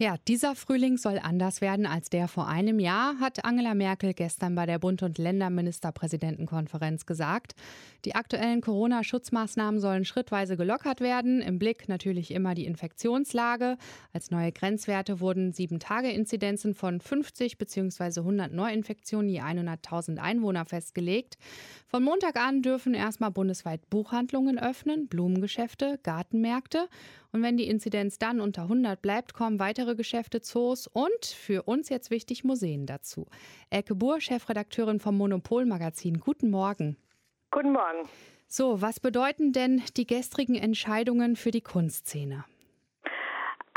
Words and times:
Ja, 0.00 0.16
dieser 0.26 0.56
Frühling 0.56 0.96
soll 0.96 1.20
anders 1.22 1.60
werden 1.60 1.86
als 1.86 2.10
der 2.10 2.26
vor 2.26 2.48
einem 2.48 2.80
Jahr, 2.80 3.20
hat 3.20 3.44
Angela 3.44 3.74
Merkel 3.74 4.12
gestern 4.12 4.56
bei 4.56 4.66
der 4.66 4.80
Bund- 4.80 5.04
und 5.04 5.18
Länderministerpräsidentenkonferenz 5.18 7.06
gesagt. 7.06 7.54
Die 8.04 8.16
aktuellen 8.16 8.60
Corona-Schutzmaßnahmen 8.60 9.78
sollen 9.78 10.04
schrittweise 10.04 10.56
gelockert 10.56 11.00
werden. 11.00 11.40
Im 11.40 11.60
Blick 11.60 11.88
natürlich 11.88 12.32
immer 12.32 12.56
die 12.56 12.66
Infektionslage. 12.66 13.76
Als 14.12 14.32
neue 14.32 14.50
Grenzwerte 14.50 15.20
wurden 15.20 15.52
sieben 15.52 15.78
Tage 15.78 16.10
Inzidenzen 16.10 16.74
von 16.74 17.00
50 17.00 17.56
bzw. 17.56 18.18
100 18.18 18.52
Neuinfektionen 18.52 19.28
je 19.28 19.42
100.000 19.42 20.18
Einwohner 20.18 20.64
festgelegt. 20.64 21.38
Von 21.86 22.02
Montag 22.02 22.34
an 22.34 22.62
dürfen 22.62 22.94
erstmal 22.94 23.30
bundesweit 23.30 23.88
Buchhandlungen 23.90 24.58
öffnen, 24.58 25.06
Blumengeschäfte, 25.06 26.00
Gartenmärkte. 26.02 26.88
Und 27.30 27.42
wenn 27.42 27.56
die 27.56 27.66
Inzidenz 27.66 28.18
dann 28.18 28.40
unter 28.40 28.62
100 28.62 29.02
bleibt, 29.02 29.34
kommen 29.34 29.58
weitere 29.58 29.83
Geschäfte, 29.92 30.40
Zoos 30.40 30.86
und 30.86 31.26
für 31.26 31.64
uns 31.64 31.90
jetzt 31.90 32.10
wichtig 32.10 32.44
Museen 32.44 32.86
dazu. 32.86 33.26
Elke 33.68 33.94
Buhr, 33.94 34.20
Chefredakteurin 34.20 35.00
vom 35.00 35.18
Monopol-Magazin. 35.18 36.18
Guten 36.18 36.50
Morgen. 36.50 36.96
Guten 37.50 37.72
Morgen. 37.72 38.08
So, 38.46 38.80
was 38.80 39.00
bedeuten 39.00 39.52
denn 39.52 39.82
die 39.96 40.06
gestrigen 40.06 40.54
Entscheidungen 40.54 41.36
für 41.36 41.50
die 41.50 41.60
Kunstszene? 41.60 42.44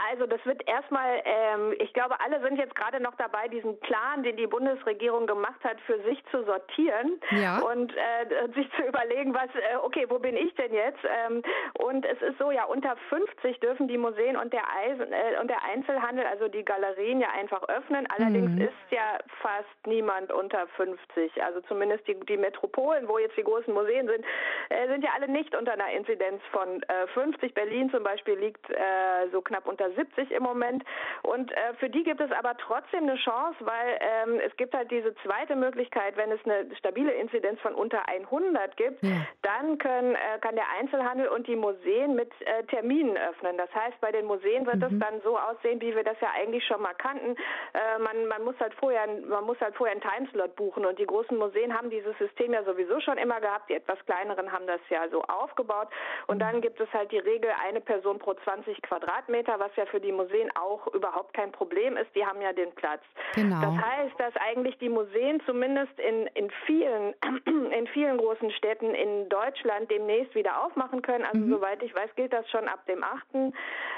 Also 0.09 0.25
das 0.25 0.43
wird 0.45 0.67
erstmal, 0.67 1.21
ähm, 1.25 1.73
ich 1.79 1.93
glaube, 1.93 2.19
alle 2.21 2.41
sind 2.41 2.57
jetzt 2.57 2.75
gerade 2.75 2.99
noch 2.99 3.15
dabei, 3.15 3.47
diesen 3.47 3.79
Plan, 3.81 4.23
den 4.23 4.37
die 4.37 4.47
Bundesregierung 4.47 5.27
gemacht 5.27 5.61
hat, 5.63 5.79
für 5.81 5.99
sich 6.03 6.23
zu 6.31 6.43
sortieren 6.43 7.19
ja. 7.31 7.59
und 7.59 7.93
äh, 7.95 8.47
sich 8.55 8.69
zu 8.75 8.83
überlegen, 8.83 9.33
was, 9.33 9.49
äh, 9.55 9.77
okay, 9.83 10.05
wo 10.09 10.19
bin 10.19 10.37
ich 10.37 10.53
denn 10.55 10.73
jetzt? 10.73 10.99
Ähm, 11.03 11.41
und 11.73 12.05
es 12.05 12.21
ist 12.21 12.37
so, 12.37 12.51
ja, 12.51 12.65
unter 12.65 12.95
50 13.09 13.59
dürfen 13.59 13.87
die 13.87 13.97
Museen 13.97 14.37
und 14.37 14.53
der, 14.53 14.63
Eisen, 14.77 15.11
äh, 15.11 15.39
und 15.41 15.49
der 15.49 15.63
Einzelhandel, 15.63 16.25
also 16.25 16.47
die 16.47 16.63
Galerien 16.63 17.19
ja 17.19 17.29
einfach 17.31 17.63
öffnen. 17.67 18.07
Allerdings 18.15 18.51
mhm. 18.51 18.61
ist 18.61 18.91
ja 18.91 19.17
fast 19.41 19.87
niemand 19.87 20.31
unter 20.31 20.67
50. 20.77 21.43
Also 21.43 21.61
zumindest 21.61 22.07
die, 22.07 22.17
die 22.27 22.37
Metropolen, 22.37 23.07
wo 23.07 23.17
jetzt 23.17 23.35
die 23.37 23.43
großen 23.43 23.73
Museen 23.73 24.07
sind, 24.07 24.23
äh, 24.69 24.87
sind 24.87 25.03
ja 25.03 25.11
alle 25.15 25.27
nicht 25.27 25.55
unter 25.55 25.73
einer 25.73 25.91
Inzidenz 25.91 26.41
von 26.51 26.81
50. 27.13 27.49
Äh, 27.49 27.53
Berlin 27.53 27.89
zum 27.89 28.03
Beispiel 28.03 28.35
liegt 28.35 28.69
äh, 28.69 29.27
so 29.31 29.41
knapp 29.41 29.67
unter 29.67 29.91
70 29.97 30.31
im 30.31 30.43
Moment. 30.43 30.83
Und 31.23 31.51
äh, 31.51 31.73
für 31.79 31.89
die 31.89 32.03
gibt 32.03 32.21
es 32.21 32.31
aber 32.31 32.55
trotzdem 32.57 33.03
eine 33.03 33.17
Chance, 33.17 33.57
weil 33.59 33.99
ähm, 33.99 34.39
es 34.39 34.55
gibt 34.57 34.73
halt 34.73 34.89
diese 34.91 35.13
zweite 35.23 35.55
Möglichkeit, 35.55 36.15
wenn 36.15 36.31
es 36.31 36.39
eine 36.45 36.73
stabile 36.77 37.11
Inzidenz 37.11 37.59
von 37.59 37.73
unter 37.73 38.07
100 38.07 38.77
gibt, 38.77 39.03
ja. 39.03 39.25
dann 39.41 39.77
können, 39.77 40.15
äh, 40.15 40.39
kann 40.39 40.55
der 40.55 40.69
Einzelhandel 40.79 41.27
und 41.27 41.47
die 41.47 41.55
Museen 41.55 42.15
mit 42.15 42.31
äh, 42.41 42.63
Terminen 42.65 43.17
öffnen. 43.17 43.57
Das 43.57 43.73
heißt, 43.73 43.99
bei 43.99 44.11
den 44.11 44.25
Museen 44.25 44.65
wird 44.65 44.81
es 44.81 44.91
mhm. 44.91 44.99
dann 44.99 45.21
so 45.23 45.37
aussehen, 45.37 45.81
wie 45.81 45.95
wir 45.95 46.03
das 46.03 46.19
ja 46.21 46.29
eigentlich 46.37 46.65
schon 46.65 46.81
mal 46.81 46.93
kannten. 46.93 47.35
Äh, 47.73 47.99
man, 47.99 48.27
man 48.27 48.43
muss 48.43 48.55
halt 48.59 48.73
vorher, 48.75 49.07
man 49.07 49.43
muss 49.45 49.59
halt 49.59 49.75
vorher 49.75 49.95
einen 49.95 50.01
Timeslot 50.01 50.55
buchen 50.55 50.85
und 50.85 50.99
die 50.99 51.05
großen 51.05 51.37
Museen 51.37 51.75
haben 51.75 51.89
dieses 51.89 52.17
System 52.17 52.53
ja 52.53 52.63
sowieso 52.63 52.99
schon 52.99 53.17
immer 53.17 53.41
gehabt. 53.41 53.69
Die 53.69 53.73
etwas 53.73 53.97
kleineren 54.05 54.51
haben 54.51 54.67
das 54.67 54.81
ja 54.89 55.07
so 55.09 55.23
aufgebaut. 55.23 55.87
Und 56.27 56.37
mhm. 56.37 56.41
dann 56.41 56.61
gibt 56.61 56.79
es 56.79 56.91
halt 56.93 57.11
die 57.11 57.19
Regel 57.19 57.51
eine 57.65 57.81
Person 57.81 58.19
pro 58.19 58.33
20 58.33 58.81
Quadratmeter, 58.81 59.59
was 59.59 59.75
ja 59.75 59.85
für 59.87 59.99
die 59.99 60.11
Museen 60.11 60.49
auch 60.55 60.87
überhaupt 60.93 61.33
kein 61.33 61.51
Problem 61.51 61.97
ist. 61.97 62.13
Die 62.15 62.25
haben 62.25 62.41
ja 62.41 62.53
den 62.53 62.71
Platz. 62.73 63.01
Genau. 63.35 63.61
Das 63.61 63.85
heißt, 63.85 64.19
dass 64.19 64.35
eigentlich 64.37 64.77
die 64.79 64.89
Museen 64.89 65.41
zumindest 65.45 65.97
in, 65.99 66.27
in 66.27 66.49
vielen, 66.65 67.13
in 67.71 67.87
vielen 67.87 68.17
großen 68.17 68.51
Städten 68.51 68.93
in 68.93 69.29
Deutschland 69.29 69.89
demnächst 69.91 70.35
wieder 70.35 70.63
aufmachen 70.63 71.01
können. 71.01 71.25
Also 71.25 71.39
mhm. 71.39 71.51
soweit 71.51 71.81
ich 71.83 71.93
weiß, 71.93 72.09
gilt 72.15 72.33
das 72.33 72.49
schon 72.49 72.67
ab 72.67 72.85
dem 72.87 73.03
8. 73.03 73.53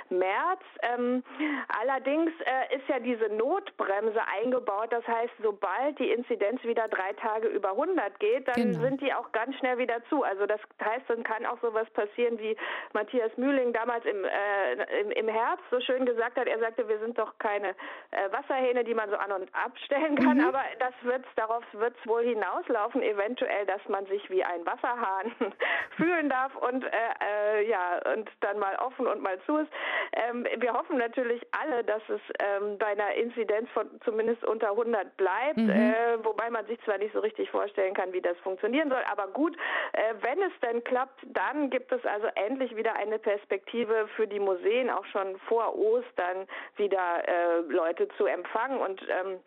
März. 0.10 0.62
Ähm, 0.82 1.24
allerdings 1.68 2.32
äh, 2.42 2.76
ist 2.76 2.88
ja 2.88 3.00
diese 3.00 3.30
Notbremse 3.30 4.20
eingebaut. 4.42 4.92
Das 4.92 5.08
heißt, 5.08 5.34
sobald 5.42 6.00
die 6.00 6.12
Inzidenz 6.12 6.64
wieder 6.64 6.88
drei 6.88 7.14
Tage 7.14 7.48
über 7.48 7.72
100 7.72 8.20
geht, 8.20 8.48
dann 8.48 8.56
genau. 8.56 8.82
sind 8.82 9.02
die 9.02 9.14
auch 9.14 9.32
ganz 9.32 9.56
schnell 9.58 9.78
wieder 9.78 10.04
zu. 10.10 10.24
Also 10.24 10.46
das 10.46 10.60
heißt, 10.84 11.06
dann 11.08 11.24
kann 11.24 11.46
auch 11.46 11.60
sowas 11.62 11.90
passieren 11.92 12.40
wie 12.40 12.56
Matthias 12.94 13.36
Mühling 13.38 13.74
damals 13.74 14.06
im, 14.06 14.24
äh, 14.26 15.02
im, 15.02 15.12
im 15.12 15.28
Herbst 15.28 15.66
so 15.70 15.79
schön 15.82 16.06
gesagt 16.06 16.38
hat. 16.38 16.48
Er 16.48 16.60
sagte, 16.60 16.88
wir 16.88 17.00
sind 17.00 17.18
doch 17.18 17.38
keine 17.40 17.70
äh, 18.12 18.32
Wasserhähne, 18.32 18.84
die 18.84 18.94
man 18.94 19.10
so 19.10 19.16
an 19.16 19.32
und 19.32 19.50
abstellen 19.54 20.16
kann. 20.18 20.38
Mhm. 20.38 20.48
Aber 20.48 20.62
das 20.80 20.94
wird's, 21.02 21.28
darauf 21.36 21.64
wird 21.74 21.96
es 22.00 22.08
wohl 22.08 22.24
hinauslaufen, 22.24 23.02
eventuell, 23.02 23.66
dass 23.66 23.82
man 23.88 24.06
sich 24.08 24.30
wie 24.30 24.44
ein 24.44 24.66
Wasserhahn 24.66 25.32
fühlen 25.98 26.30
darf 26.30 26.56
und 26.56 26.84
äh, 26.84 27.60
äh, 27.60 27.70
ja 27.70 28.00
und 28.14 28.30
dann 28.42 28.60
mal 28.60 28.76
offen 28.78 29.08
und 29.08 29.22
mal 29.22 29.40
zu 29.46 29.58
ist. 29.58 29.72
Ähm, 30.14 30.46
wir 30.58 30.74
hoffen 30.74 30.98
natürlich 30.98 31.42
alle, 31.52 31.84
dass 31.84 32.02
es 32.10 32.22
ähm, 32.40 32.78
bei 32.78 32.88
einer 32.88 33.14
Inzidenz 33.16 33.70
von 33.72 33.88
zumindest 34.04 34.44
unter 34.44 34.72
100 34.72 35.18
bleibt, 35.18 35.58
mhm. 35.58 35.70
äh, 35.70 36.24
wobei 36.24 36.50
man 36.50 36.66
sich 36.66 36.80
zwar 36.84 36.98
nicht 36.98 37.14
so 37.14 37.20
richtig 37.20 37.50
vorstellen 37.50 37.94
kann, 37.94 38.14
wie 38.14 38.22
das 38.22 38.38
funktionieren 38.40 38.90
soll, 38.90 39.04
aber 39.12 39.28
gut, 39.28 39.56
äh, 39.94 40.14
wenn 40.22 40.42
es 40.42 40.54
denn 40.62 40.84
klappt, 40.84 41.20
dann 41.26 41.70
gibt 41.70 41.92
es 41.92 42.06
also 42.06 42.28
endlich 42.36 42.76
wieder 42.76 42.96
eine 42.96 43.20
Perspektive 43.20 44.08
für 44.16 44.28
die 44.28 44.40
Museen, 44.40 44.90
auch 44.90 45.06
schon 45.06 45.38
vor 45.48 45.69
Ostern 45.76 46.48
wieder 46.76 47.28
äh, 47.28 47.60
Leute 47.68 48.08
zu 48.18 48.26
empfangen. 48.26 48.80
Und 48.80 49.02
ähm, 49.10 49.40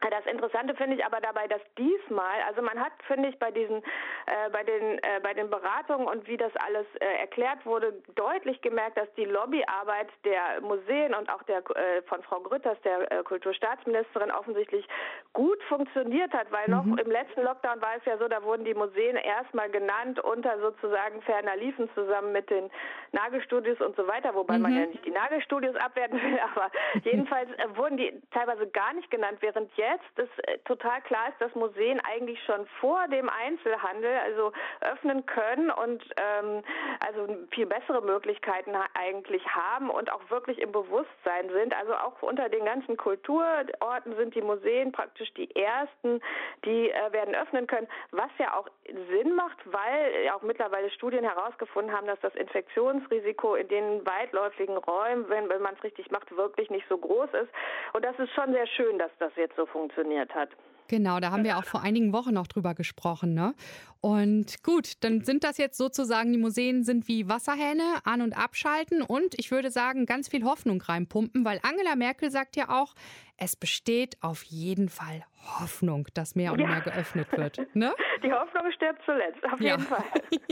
das 0.00 0.26
Interessante 0.26 0.74
finde 0.74 0.96
ich 0.96 1.04
aber 1.04 1.20
dabei, 1.20 1.46
dass 1.48 1.60
diesmal, 1.78 2.42
also 2.46 2.62
man 2.62 2.78
hat, 2.78 2.92
finde 3.06 3.28
ich, 3.28 3.38
bei 3.38 3.50
diesen, 3.50 3.78
äh, 3.78 4.50
bei 4.52 4.62
den, 4.62 4.98
äh, 4.98 5.20
bei 5.22 5.34
den 5.34 5.50
Beratungen 5.50 6.06
und 6.06 6.26
wie 6.26 6.36
das 6.36 6.54
alles 6.56 6.86
äh, 7.00 7.20
erklärt 7.20 7.64
wurde, 7.64 7.94
deutlich 8.14 8.60
gemerkt, 8.60 8.96
dass 8.98 9.12
die 9.14 9.24
Lobbyarbeit 9.24 10.08
der 10.24 10.60
Museen 10.60 11.14
und 11.14 11.30
auch 11.30 11.42
der 11.44 11.58
äh, 11.58 12.02
von 12.02 12.22
Frau 12.22 12.40
Grütters, 12.40 12.78
der 12.82 13.10
äh, 13.10 13.22
Kulturstaatsministerin, 13.22 14.30
offensichtlich 14.30 14.86
gut 15.32 15.62
funktioniert 15.64 16.32
hat, 16.32 16.50
weil 16.52 16.68
noch 16.68 16.84
mhm. 16.84 16.98
im 16.98 17.10
letzten 17.10 17.42
Lockdown 17.42 17.80
war 17.80 17.96
es 17.96 18.04
ja 18.04 18.18
so, 18.18 18.28
da 18.28 18.42
wurden 18.42 18.64
die 18.64 18.74
Museen 18.74 19.16
erstmal 19.16 19.70
genannt 19.70 20.20
unter 20.20 20.58
sozusagen 20.60 21.22
ferner 21.22 21.56
Liefen 21.56 21.88
zusammen 21.94 22.32
mit 22.32 22.50
den 22.50 22.70
Nagelstudios 23.12 23.80
und 23.80 23.96
so 23.96 24.06
weiter, 24.06 24.34
wobei 24.34 24.56
mhm. 24.56 24.62
man 24.62 24.74
ja 24.74 24.86
nicht 24.86 25.04
die 25.04 25.10
Nagelstudios 25.10 25.76
abwerten 25.76 26.20
will, 26.22 26.38
aber 26.54 26.70
jedenfalls 27.02 27.50
äh, 27.52 27.76
wurden 27.76 27.96
die 27.96 28.12
teilweise 28.30 28.66
gar 28.68 28.92
nicht 28.92 29.10
genannt, 29.10 29.38
während 29.40 29.72
jetzt 29.76 29.85
jetzt 29.90 30.04
das 30.16 30.28
äh, 30.44 30.58
total 30.64 31.00
klar 31.02 31.28
ist, 31.28 31.40
dass 31.40 31.54
Museen 31.54 32.00
eigentlich 32.00 32.42
schon 32.44 32.66
vor 32.80 33.06
dem 33.08 33.28
Einzelhandel 33.28 34.16
also 34.24 34.52
öffnen 34.80 35.24
können 35.26 35.70
und 35.70 36.02
ähm, 36.16 36.62
also 37.06 37.36
viel 37.50 37.66
bessere 37.66 38.02
Möglichkeiten 38.02 38.72
eigentlich 38.94 39.46
haben 39.46 39.90
und 39.90 40.12
auch 40.12 40.30
wirklich 40.30 40.58
im 40.58 40.72
Bewusstsein 40.72 41.48
sind. 41.50 41.74
Also 41.76 41.94
auch 41.94 42.22
unter 42.22 42.48
den 42.48 42.64
ganzen 42.64 42.96
Kulturorten 42.96 44.16
sind 44.16 44.34
die 44.34 44.42
Museen 44.42 44.92
praktisch 44.92 45.32
die 45.34 45.54
ersten, 45.54 46.20
die 46.64 46.90
äh, 46.90 47.12
werden 47.12 47.34
öffnen 47.34 47.66
können, 47.66 47.88
was 48.10 48.30
ja 48.38 48.56
auch 48.56 48.68
Sinn 49.10 49.34
macht, 49.34 49.58
weil 49.64 50.30
auch 50.34 50.42
mittlerweile 50.42 50.90
Studien 50.90 51.24
herausgefunden 51.24 51.94
haben, 51.94 52.06
dass 52.06 52.20
das 52.20 52.34
Infektionsrisiko 52.34 53.54
in 53.54 53.68
den 53.68 54.06
weitläufigen 54.06 54.76
Räumen, 54.76 55.28
wenn, 55.28 55.48
wenn 55.48 55.62
man 55.62 55.74
es 55.74 55.84
richtig 55.84 56.10
macht, 56.10 56.34
wirklich 56.36 56.70
nicht 56.70 56.86
so 56.88 56.98
groß 56.98 57.30
ist. 57.34 57.50
Und 57.92 58.04
das 58.04 58.18
ist 58.18 58.32
schon 58.32 58.52
sehr 58.52 58.66
schön, 58.66 58.98
dass 58.98 59.10
das 59.18 59.34
jetzt 59.36 59.56
so 59.56 59.66
funktioniert 59.76 60.34
hat. 60.34 60.48
Genau, 60.88 61.18
da 61.18 61.32
haben 61.32 61.44
wir 61.44 61.58
auch 61.58 61.64
vor 61.64 61.82
einigen 61.82 62.12
Wochen 62.12 62.32
noch 62.32 62.46
drüber 62.46 62.74
gesprochen. 62.74 63.34
Ne? 63.34 63.54
Und 64.00 64.62
gut, 64.62 65.02
dann 65.02 65.22
sind 65.22 65.42
das 65.42 65.58
jetzt 65.58 65.78
sozusagen, 65.78 66.32
die 66.32 66.38
Museen 66.38 66.84
sind 66.84 67.08
wie 67.08 67.28
Wasserhähne, 67.28 67.82
an- 68.04 68.22
und 68.22 68.38
abschalten 68.38 69.02
und 69.02 69.34
ich 69.36 69.50
würde 69.50 69.70
sagen, 69.70 70.06
ganz 70.06 70.28
viel 70.28 70.44
Hoffnung 70.44 70.80
reinpumpen, 70.80 71.44
weil 71.44 71.58
Angela 71.62 71.96
Merkel 71.96 72.30
sagt 72.30 72.56
ja 72.56 72.68
auch, 72.68 72.94
es 73.36 73.56
besteht 73.56 74.16
auf 74.22 74.44
jeden 74.44 74.88
Fall 74.88 75.24
Hoffnung, 75.60 76.06
dass 76.14 76.36
mehr 76.36 76.52
und 76.52 76.60
ja. 76.60 76.68
mehr 76.68 76.80
geöffnet 76.80 77.28
wird. 77.32 77.74
Ne? 77.74 77.92
Die 78.22 78.32
Hoffnung 78.32 78.70
stirbt 78.72 79.02
zuletzt, 79.04 79.44
auf 79.44 79.60
ja. 79.60 79.72
jeden 79.72 79.82
Fall. 79.82 80.04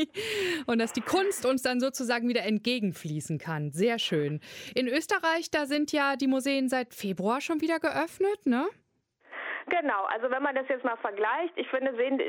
und 0.66 0.78
dass 0.80 0.92
die 0.92 1.00
Kunst 1.00 1.46
uns 1.46 1.62
dann 1.62 1.80
sozusagen 1.80 2.28
wieder 2.28 2.42
entgegenfließen 2.42 3.38
kann. 3.38 3.70
Sehr 3.70 3.98
schön. 3.98 4.40
In 4.74 4.88
Österreich, 4.88 5.50
da 5.50 5.66
sind 5.66 5.92
ja 5.92 6.16
die 6.16 6.26
Museen 6.26 6.68
seit 6.68 6.92
Februar 6.92 7.40
schon 7.40 7.60
wieder 7.60 7.80
geöffnet, 7.80 8.46
ne? 8.46 8.66
Genau, 9.66 10.04
also 10.04 10.30
wenn 10.30 10.42
man 10.42 10.54
das 10.54 10.68
jetzt 10.68 10.84
mal 10.84 10.96
vergleicht, 10.98 11.52
ich 11.56 11.68
finde, 11.68 11.94
sehen, 11.96 12.20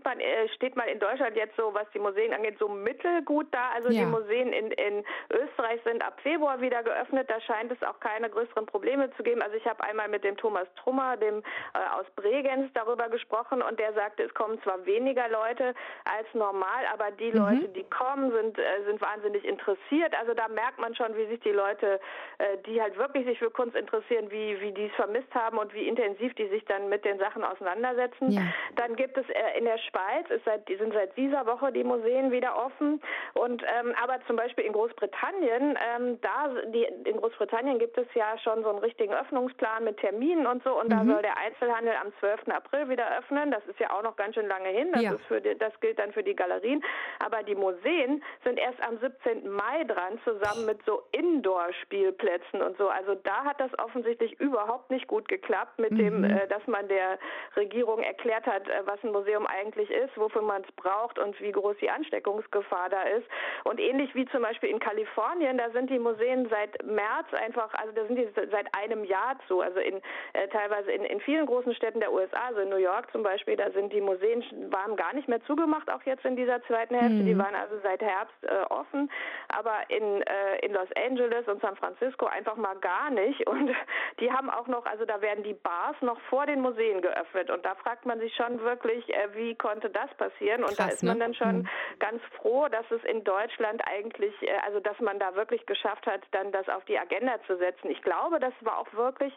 sieht 0.00 0.04
man, 0.04 0.20
äh, 0.20 0.48
steht 0.54 0.76
man 0.76 0.88
in 0.88 0.98
Deutschland 0.98 1.36
jetzt 1.36 1.56
so, 1.56 1.74
was 1.74 1.86
die 1.92 1.98
Museen 1.98 2.32
angeht, 2.32 2.56
so 2.58 2.68
mittelgut 2.68 3.46
da. 3.50 3.70
Also 3.74 3.90
ja. 3.90 4.00
die 4.00 4.06
Museen 4.06 4.52
in, 4.52 4.70
in 4.72 5.04
Österreich 5.30 5.80
sind 5.84 6.02
ab 6.02 6.18
Februar 6.22 6.60
wieder 6.60 6.82
geöffnet. 6.82 7.28
Da 7.28 7.40
scheint 7.40 7.70
es 7.70 7.82
auch 7.82 8.00
keine 8.00 8.30
größeren 8.30 8.66
Probleme 8.66 9.10
zu 9.16 9.22
geben. 9.22 9.42
Also 9.42 9.56
ich 9.56 9.66
habe 9.66 9.82
einmal 9.84 10.08
mit 10.08 10.24
dem 10.24 10.36
Thomas 10.36 10.66
Trummer, 10.76 11.16
dem 11.16 11.38
äh, 11.38 11.98
aus 11.98 12.06
Bregenz, 12.16 12.72
darüber 12.72 13.08
gesprochen 13.08 13.62
und 13.62 13.78
der 13.78 13.92
sagte, 13.92 14.22
es 14.22 14.34
kommen 14.34 14.60
zwar 14.62 14.84
weniger 14.86 15.28
Leute 15.28 15.74
als 16.04 16.26
normal, 16.34 16.86
aber 16.92 17.10
die 17.10 17.30
mhm. 17.32 17.38
Leute, 17.38 17.68
die 17.68 17.84
kommen, 17.84 18.32
sind, 18.32 18.58
äh, 18.58 18.84
sind 18.86 19.00
wahnsinnig 19.00 19.44
interessiert. 19.44 20.14
Also 20.18 20.34
da 20.34 20.48
merkt 20.48 20.78
man 20.78 20.94
schon, 20.94 21.14
wie 21.16 21.26
sich 21.26 21.40
die 21.40 21.50
Leute, 21.50 22.00
äh, 22.38 22.56
die 22.66 22.80
halt 22.80 22.96
wirklich 22.96 23.26
sich 23.26 23.38
für 23.38 23.50
Kunst 23.50 23.76
interessieren, 23.76 24.30
wie, 24.30 24.60
wie 24.60 24.72
die 24.72 24.86
es 24.86 24.94
vermisst 24.94 25.34
haben 25.34 25.58
und 25.58 25.74
wie 25.74 25.86
intensiv 25.86 26.34
die 26.34 26.48
sich 26.48 26.64
dann 26.64 26.88
mit 26.88 27.04
den 27.04 27.18
Sachen 27.18 27.44
auseinandersetzen. 27.44 28.30
Ja. 28.30 28.42
Dann 28.76 28.96
gibt 28.96 29.18
es 29.18 29.28
äh, 29.28 29.58
in 29.58 29.64
der 29.64 29.78
Schweiz, 29.90 30.26
seit, 30.44 30.66
sind 30.66 30.92
seit 30.92 31.16
dieser 31.16 31.46
Woche 31.46 31.72
die 31.72 31.84
Museen 31.84 32.30
wieder 32.30 32.56
offen. 32.56 33.00
Und 33.34 33.62
ähm, 33.62 33.94
aber 34.02 34.18
zum 34.26 34.36
Beispiel 34.36 34.64
in 34.64 34.72
Großbritannien, 34.72 35.78
ähm, 35.96 36.20
da 36.20 36.48
die, 36.72 36.84
in 37.04 37.16
Großbritannien 37.16 37.78
gibt 37.78 37.98
es 37.98 38.06
ja 38.14 38.38
schon 38.38 38.62
so 38.62 38.70
einen 38.70 38.78
richtigen 38.78 39.12
Öffnungsplan 39.12 39.84
mit 39.84 39.98
Terminen 39.98 40.46
und 40.46 40.62
so. 40.64 40.78
Und 40.78 40.86
mhm. 40.86 40.90
da 40.90 41.04
soll 41.04 41.22
der 41.22 41.36
Einzelhandel 41.38 41.94
am 42.00 42.12
12. 42.20 42.48
April 42.48 42.88
wieder 42.88 43.06
öffnen. 43.18 43.50
Das 43.50 43.64
ist 43.66 43.78
ja 43.78 43.90
auch 43.92 44.02
noch 44.02 44.16
ganz 44.16 44.34
schön 44.34 44.48
lange 44.48 44.68
hin. 44.68 44.92
Das, 44.92 45.02
ja. 45.02 45.12
ist 45.12 45.24
für 45.26 45.40
die, 45.40 45.56
das 45.56 45.78
gilt 45.80 45.98
dann 45.98 46.12
für 46.12 46.22
die 46.22 46.34
Galerien. 46.34 46.82
Aber 47.18 47.42
die 47.42 47.54
Museen 47.54 48.22
sind 48.44 48.58
erst 48.58 48.80
am 48.82 48.98
17. 48.98 49.48
Mai 49.48 49.84
dran, 49.84 50.18
zusammen 50.24 50.66
mit 50.66 50.84
so 50.84 51.02
Indoor-Spielplätzen 51.12 52.62
und 52.62 52.76
so. 52.78 52.88
Also 52.88 53.14
da 53.14 53.44
hat 53.44 53.60
das 53.60 53.70
offensichtlich 53.78 54.38
überhaupt 54.40 54.90
nicht 54.90 55.06
gut 55.06 55.28
geklappt 55.28 55.78
mit 55.78 55.92
mhm. 55.92 55.96
dem, 55.96 56.24
äh, 56.24 56.46
dass 56.48 56.66
man 56.66 56.88
der 56.88 57.18
Regierung 57.56 58.02
erklärt 58.02 58.46
hat, 58.46 58.68
äh, 58.68 58.82
was 58.84 59.02
ein 59.02 59.12
Museum 59.12 59.46
eigentlich 59.46 59.79
ist, 59.88 60.16
wofür 60.16 60.42
man 60.42 60.62
es 60.62 60.72
braucht 60.72 61.18
und 61.18 61.40
wie 61.40 61.52
groß 61.52 61.76
die 61.80 61.88
Ansteckungsgefahr 61.88 62.88
da 62.90 63.02
ist. 63.04 63.26
Und 63.64 63.78
ähnlich 63.78 64.14
wie 64.14 64.26
zum 64.26 64.42
Beispiel 64.42 64.70
in 64.70 64.80
Kalifornien, 64.80 65.58
da 65.58 65.70
sind 65.70 65.88
die 65.88 65.98
Museen 65.98 66.48
seit 66.50 66.84
März 66.84 67.32
einfach, 67.32 67.72
also 67.74 67.92
da 67.92 68.04
sind 68.06 68.16
die 68.16 68.28
seit 68.34 68.66
einem 68.74 69.04
Jahr 69.04 69.36
zu. 69.46 69.60
Also 69.60 69.78
in 69.78 70.02
äh, 70.32 70.48
teilweise 70.48 70.90
in, 70.90 71.04
in 71.04 71.20
vielen 71.20 71.46
großen 71.46 71.74
Städten 71.74 72.00
der 72.00 72.12
USA, 72.12 72.48
also 72.48 72.60
in 72.60 72.68
New 72.68 72.76
York 72.76 73.10
zum 73.12 73.22
Beispiel, 73.22 73.56
da 73.56 73.70
sind 73.70 73.92
die 73.92 74.00
Museen 74.00 74.42
waren 74.70 74.96
gar 74.96 75.14
nicht 75.14 75.28
mehr 75.28 75.42
zugemacht, 75.44 75.90
auch 75.90 76.02
jetzt 76.02 76.24
in 76.24 76.36
dieser 76.36 76.62
zweiten 76.64 76.94
Hälfte. 76.94 77.22
Mhm. 77.22 77.26
Die 77.26 77.38
waren 77.38 77.54
also 77.54 77.76
seit 77.82 78.00
Herbst 78.00 78.42
äh, 78.42 78.62
offen, 78.70 79.10
aber 79.48 79.78
in, 79.88 80.22
äh, 80.22 80.64
in 80.64 80.72
Los 80.72 80.88
Angeles 80.96 81.46
und 81.48 81.60
San 81.60 81.76
Francisco 81.76 82.26
einfach 82.26 82.56
mal 82.56 82.76
gar 82.76 83.10
nicht. 83.10 83.46
Und 83.46 83.70
die 84.20 84.30
haben 84.32 84.50
auch 84.50 84.66
noch, 84.66 84.86
also 84.86 85.04
da 85.04 85.20
werden 85.20 85.44
die 85.44 85.54
Bars 85.54 85.96
noch 86.00 86.20
vor 86.28 86.46
den 86.46 86.60
Museen 86.60 87.00
geöffnet. 87.00 87.50
Und 87.50 87.64
da 87.64 87.74
fragt 87.76 88.06
man 88.06 88.20
sich 88.20 88.34
schon 88.34 88.60
wirklich, 88.60 89.08
äh, 89.14 89.34
wie 89.34 89.54
konnte 89.60 89.90
das 89.90 90.08
passieren? 90.16 90.64
Und 90.64 90.76
Krass, 90.76 90.88
da 90.88 90.88
ist 90.88 91.02
man 91.02 91.18
ne? 91.18 91.24
dann 91.24 91.34
schon 91.34 91.58
mhm. 91.58 91.68
ganz 91.98 92.22
froh, 92.38 92.66
dass 92.68 92.90
es 92.90 93.04
in 93.04 93.22
Deutschland 93.24 93.82
eigentlich, 93.86 94.34
äh, 94.42 94.56
also 94.64 94.80
dass 94.80 94.98
man 95.00 95.18
da 95.18 95.34
wirklich 95.36 95.66
geschafft 95.66 96.06
hat, 96.06 96.22
dann 96.32 96.50
das 96.50 96.68
auf 96.68 96.84
die 96.86 96.98
Agenda 96.98 97.38
zu 97.46 97.56
setzen. 97.58 97.90
Ich 97.90 98.02
glaube, 98.02 98.40
das 98.40 98.54
war 98.60 98.78
auch 98.78 98.92
wirklich, 98.94 99.32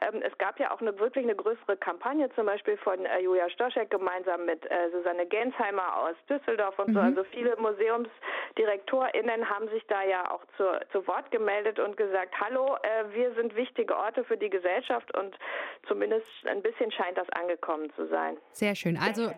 ähm, 0.00 0.20
es 0.22 0.36
gab 0.38 0.58
ja 0.58 0.72
auch 0.72 0.80
eine 0.80 0.98
wirklich 0.98 1.24
eine 1.24 1.36
größere 1.36 1.76
Kampagne, 1.76 2.28
zum 2.34 2.46
Beispiel 2.46 2.76
von 2.78 3.04
äh, 3.06 3.20
Julia 3.20 3.48
Stoschek 3.50 3.90
gemeinsam 3.90 4.44
mit 4.44 4.68
äh, 4.70 4.90
Susanne 4.90 5.26
Gensheimer 5.26 5.96
aus 5.96 6.16
Düsseldorf 6.28 6.78
und 6.78 6.88
mhm. 6.88 6.94
so. 6.94 7.00
Also 7.00 7.24
viele 7.24 7.56
MuseumsdirektorInnen 7.56 9.48
haben 9.48 9.68
sich 9.68 9.86
da 9.86 10.02
ja 10.02 10.30
auch 10.30 10.42
zu, 10.56 10.64
zu 10.90 11.06
Wort 11.06 11.30
gemeldet 11.30 11.78
und 11.78 11.96
gesagt, 11.96 12.34
hallo, 12.40 12.76
äh, 12.82 13.14
wir 13.14 13.32
sind 13.34 13.54
wichtige 13.54 13.96
Orte 13.96 14.24
für 14.24 14.36
die 14.36 14.50
Gesellschaft 14.50 15.16
und 15.16 15.38
zumindest 15.86 16.26
ein 16.46 16.62
bisschen 16.62 16.90
scheint 16.90 17.16
das 17.16 17.28
angekommen 17.30 17.92
zu 17.94 18.08
sein. 18.08 18.36
Sehr 18.52 18.74
schön. 18.74 18.96
Also 18.96 19.30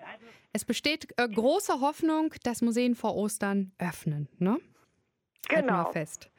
es 0.53 0.65
besteht 0.65 1.09
äh, 1.17 1.29
große 1.29 1.81
Hoffnung, 1.81 2.35
dass 2.43 2.63
Museen 2.63 2.95
vor 2.95 3.17
Ostern 3.17 3.73
öffnen, 3.79 4.29
ne? 4.39 4.59
Genau. 5.49 5.91
fest. 5.91 6.31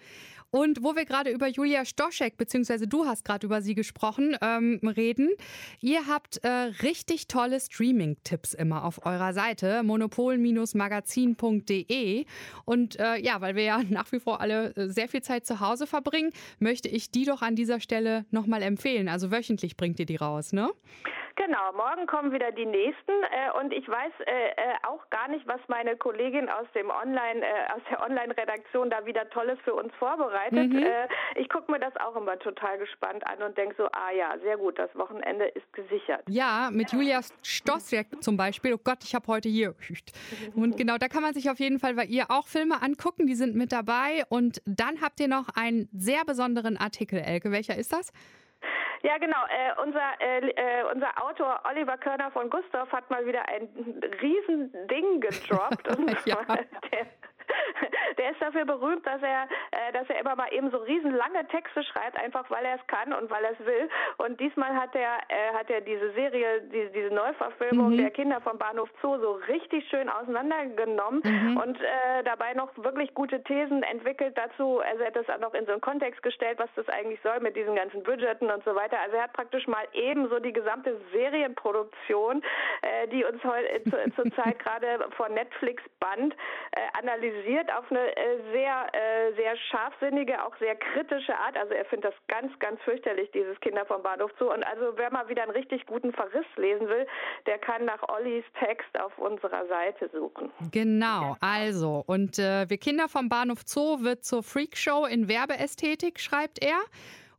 Und 0.52 0.84
wo 0.84 0.96
wir 0.98 1.06
gerade 1.06 1.32
über 1.32 1.48
Julia 1.48 1.86
Stoschek, 1.86 2.36
beziehungsweise 2.36 2.86
du 2.86 3.06
hast 3.06 3.24
gerade 3.24 3.48
über 3.48 3.62
sie 3.62 3.74
gesprochen, 3.74 4.36
ähm, 4.42 4.82
reden. 4.84 5.30
Ihr 5.80 6.08
habt 6.08 6.44
äh, 6.44 6.50
richtig 6.50 7.30
tolle 7.30 7.62
Streaming-Tipps 7.62 8.54
immer 8.54 8.84
auf 8.84 9.06
eurer 9.06 9.32
Seite, 9.34 9.82
monopol-magazin.de. 9.84 12.26
Und 12.66 13.00
äh, 13.00 13.16
ja, 13.22 13.40
weil 13.40 13.56
wir 13.56 13.64
ja 13.64 13.82
nach 13.90 14.12
wie 14.12 14.20
vor 14.20 14.42
alle 14.42 14.76
äh, 14.76 14.90
sehr 14.90 15.08
viel 15.08 15.22
Zeit 15.22 15.46
zu 15.46 15.62
Hause 15.62 15.88
verbringen, 15.88 16.32
möchte 16.60 16.90
ich 16.90 17.12
die 17.12 17.24
doch 17.24 17.42
an 17.42 17.56
dieser 17.56 17.80
Stelle 17.80 18.26
nochmal 18.30 18.62
empfehlen. 18.62 19.08
Also 19.08 19.32
wöchentlich 19.32 19.78
bringt 19.78 20.02
ihr 20.02 20.06
die 20.06 20.18
raus, 20.18 20.52
ne? 20.52 20.70
Genau, 21.36 21.72
morgen 21.74 22.08
kommen 22.08 22.32
wieder 22.32 22.52
die 22.52 22.66
nächsten 22.66 23.12
äh, 23.12 23.58
und 23.60 23.72
ich 23.72 23.88
weiß 23.88 24.12
äh, 24.26 24.50
äh, 24.50 24.54
auch 24.84 25.10
gar 25.10 25.28
nicht, 25.30 25.48
was 25.48 25.62
meine 25.68 25.96
Kollegin 25.96 26.50
aus 26.50 26.68
dem 26.76 26.90
Online, 26.90 27.42
äh, 27.42 27.74
aus 27.74 27.82
der 27.90 28.02
Online-Redaktion 28.04 28.90
da 28.90 29.06
wieder 29.06 29.30
Tolles 29.30 29.58
für 29.64 29.74
uns 29.74 29.94
vorbereitet. 29.96 30.70
Mhm. 30.70 30.84
Äh, 30.84 31.08
ich 31.36 31.48
gucke 31.50 31.72
mir 31.72 31.80
das 31.80 31.96
auch 31.98 32.16
immer 32.16 32.38
total 32.40 32.78
gespannt 32.78 33.26
an 33.28 33.42
und 33.44 33.58
denke 33.58 33.76
so, 33.78 33.86
ah 33.86 34.12
ja, 34.12 34.36
sehr 34.44 34.58
gut, 34.58 34.78
das 34.78 34.94
Wochenende 34.96 35.46
ist 35.46 35.72
gesichert. 35.74 36.24
Ja, 36.28 36.70
mit 36.72 36.92
Julia 36.92 37.22
Stosswerk 37.44 38.08
zum 38.22 38.36
Beispiel. 38.36 38.74
Oh 38.74 38.80
Gott, 38.84 39.00
ich 39.04 39.16
habe 39.16 39.28
heute 39.28 39.50
hier. 39.50 39.74
Und 40.56 40.78
genau, 40.78 40.98
da 40.98 41.08
kann 41.08 41.22
man 41.22 41.34
sich 41.34 41.50
auf 41.50 41.60
jeden 41.60 41.80
Fall 41.80 41.94
bei 41.94 42.06
ihr 42.06 42.26
auch 42.30 42.48
Filme 42.48 42.82
angucken, 42.82 43.26
die 43.28 43.36
sind 43.36 43.56
mit 43.56 43.72
dabei. 43.72 44.24
Und 44.30 44.62
dann 44.66 45.02
habt 45.02 45.20
ihr 45.20 45.28
noch 45.28 45.48
einen 45.56 45.88
sehr 45.94 46.26
besonderen 46.26 46.78
Artikel, 46.78 47.20
Elke. 47.20 47.52
Welcher 47.52 47.78
ist 47.78 47.94
das? 47.94 48.12
Ja, 49.04 49.18
genau. 49.18 49.38
Äh, 49.50 49.82
unser, 49.82 50.02
äh, 50.20 50.50
äh, 50.50 50.84
unser 50.94 51.10
Autor 51.24 51.62
Oliver 51.70 51.98
Körner 51.98 52.32
von 52.32 52.50
Gustav 52.50 52.92
hat 52.92 53.10
mal 53.10 53.26
wieder 53.26 53.48
ein 53.48 53.68
Riesending 54.22 55.22
gedroppt. 55.22 55.88
und 55.98 56.26
ja. 56.26 56.38
der, 56.46 57.08
der 58.18 58.32
ist 58.32 58.42
dafür 58.42 58.66
berühmt, 58.66 59.06
dass 59.06 59.22
er, 59.22 59.48
äh, 59.72 59.92
dass 59.94 60.10
er 60.10 60.20
immer 60.20 60.36
mal 60.36 60.52
eben 60.52 60.70
so 60.72 60.78
riesenlange 60.78 61.48
Texte 61.48 61.84
schreibt, 61.84 62.20
einfach 62.20 62.50
weil 62.50 62.66
er 62.66 62.76
es 62.76 62.88
kann 62.88 63.14
und 63.14 63.30
weil 63.30 63.44
er 63.44 63.52
es 63.52 63.66
will. 63.66 63.90
Und 64.18 64.40
diesmal 64.40 64.74
hat 64.76 64.96
er, 64.96 65.18
äh, 65.30 65.54
hat 65.54 65.70
er 65.70 65.82
diese 65.82 66.12
Serie, 66.12 66.62
diese, 66.62 66.90
diese 66.92 67.14
Neuverfilmung 67.14 67.92
mhm. 67.92 67.98
der 67.98 68.12
Kinder 68.12 68.42
vom 68.42 68.58
Bahnhof 68.58 68.90
Zoo 69.02 69.18
so 69.18 69.34
richtig 69.48 69.88
schön 69.90 70.10
auseinandergenommen 70.10 71.22
mhm. 71.24 71.58
und 71.58 71.82
äh, 71.82 72.24
dabei 72.24 72.54
noch 72.54 72.70
wirklich 72.78 73.14
gute 73.14 73.44
Thesen 73.44 73.84
entwickelt 73.84 74.38
dazu. 74.38 74.80
Also 74.80 75.02
er 75.02 75.08
hat 75.08 75.16
das 75.16 75.30
auch 75.30 75.40
noch 75.40 75.54
in 75.54 75.66
so 75.66 75.72
einen 75.72 75.82
Kontext 75.82 76.22
gestellt, 76.24 76.60
was 76.60 76.70
das 76.76 76.88
eigentlich 76.90 77.20
soll 77.22 77.40
mit 77.40 77.56
diesen 77.56 77.76
ganzen 77.76 78.04
Budgeten 78.04 78.50
und 78.50 78.64
so 78.64 78.76
weiter. 78.76 79.00
Also 79.00 79.18
er 79.18 79.24
hat 79.24 79.34
praktisch 79.34 79.68
mal 79.68 79.86
eben 79.94 80.30
so 80.30 80.40
die 80.40 80.54
gesamte 80.54 81.00
Serienproduktion, 81.12 82.44
äh, 82.82 83.08
die 83.08 83.24
uns 83.24 83.44
heute 83.44 83.70
äh, 83.70 84.12
zur 84.16 84.32
Zeit 84.36 84.60
gerade 84.60 85.08
von 85.18 85.34
Netflix 85.34 85.84
band, 86.00 86.34
äh, 86.72 86.80
analysiert 87.00 87.41
auf 87.76 87.90
eine 87.90 88.16
äh, 88.16 88.38
sehr, 88.52 88.88
äh, 88.94 89.34
sehr 89.36 89.56
scharfsinnige, 89.70 90.44
auch 90.44 90.56
sehr 90.60 90.76
kritische 90.76 91.36
Art. 91.38 91.58
Also 91.58 91.74
er 91.74 91.86
findet 91.86 92.14
das 92.14 92.28
ganz, 92.28 92.58
ganz 92.60 92.82
fürchterlich, 92.82 93.30
dieses 93.32 93.60
Kinder 93.62 93.86
vom 93.86 94.04
Bahnhof 94.04 94.32
zu. 94.38 94.50
Und 94.50 94.64
also 94.64 94.94
wer 94.96 95.12
mal 95.12 95.28
wieder 95.30 95.44
einen 95.44 95.52
richtig 95.52 95.86
guten 95.86 96.12
Verriss 96.14 96.46
lesen 96.58 96.88
will, 96.88 97.06
der 97.46 97.58
kann 97.58 97.86
nach 97.86 98.02
Ollis 98.10 98.46
Text 98.60 99.00
auf 99.00 99.18
unserer 99.18 99.66
Seite 99.68 100.10
suchen. 100.14 100.52
Genau, 100.72 101.36
also 101.40 102.04
und 102.08 102.40
äh, 102.40 102.70
wir 102.70 102.78
Kinder 102.78 103.08
vom 103.08 103.30
Bahnhof 103.30 103.62
Zoo 103.66 104.02
wird 104.02 104.24
zur 104.24 104.44
Freakshow 104.44 105.06
in 105.06 105.28
Werbeästhetik, 105.28 106.20
schreibt 106.20 106.64
er. 106.64 106.80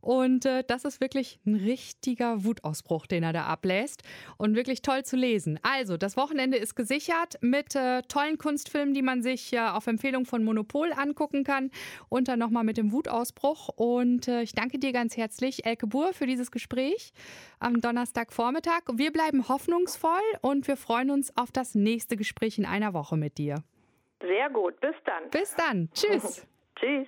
Und 0.03 0.45
äh, 0.45 0.65
das 0.67 0.83
ist 0.83 0.99
wirklich 0.99 1.39
ein 1.45 1.55
richtiger 1.55 2.43
Wutausbruch, 2.43 3.07
den 3.07 3.23
er 3.23 3.31
da 3.31 3.45
ablässt. 3.45 4.03
Und 4.37 4.55
wirklich 4.55 4.81
toll 4.81 5.03
zu 5.05 5.15
lesen. 5.15 5.59
Also, 5.63 5.95
das 5.95 6.17
Wochenende 6.17 6.57
ist 6.57 6.75
gesichert 6.75 7.37
mit 7.39 7.73
äh, 7.75 8.01
tollen 8.03 8.37
Kunstfilmen, 8.37 8.93
die 8.93 9.01
man 9.01 9.23
sich 9.23 9.53
äh, 9.53 9.59
auf 9.59 9.87
Empfehlung 9.87 10.25
von 10.25 10.43
Monopol 10.43 10.91
angucken 10.91 11.45
kann. 11.45 11.71
Und 12.09 12.27
dann 12.27 12.39
nochmal 12.39 12.65
mit 12.65 12.75
dem 12.75 12.91
Wutausbruch. 12.91 13.69
Und 13.69 14.27
äh, 14.27 14.41
ich 14.41 14.51
danke 14.51 14.77
dir 14.77 14.91
ganz 14.91 15.15
herzlich, 15.15 15.65
Elke 15.65 15.87
Buhr, 15.87 16.11
für 16.11 16.27
dieses 16.27 16.51
Gespräch 16.51 17.13
am 17.59 17.79
Donnerstagvormittag. 17.79 18.81
Wir 18.93 19.13
bleiben 19.13 19.47
hoffnungsvoll 19.47 20.21
und 20.41 20.67
wir 20.67 20.75
freuen 20.75 21.11
uns 21.11 21.35
auf 21.37 21.53
das 21.53 21.75
nächste 21.75 22.17
Gespräch 22.17 22.57
in 22.57 22.65
einer 22.65 22.93
Woche 22.93 23.15
mit 23.15 23.37
dir. 23.37 23.63
Sehr 24.21 24.49
gut. 24.49 24.79
Bis 24.81 24.95
dann. 25.05 25.29
Bis 25.31 25.55
dann. 25.55 25.89
Tschüss. 25.93 26.45
Tschüss. 26.75 27.07